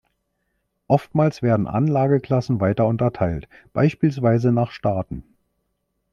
[0.87, 5.21] Oftmals werden Anlageklassen weiter unterteilt, beispielsweise nach Staaten.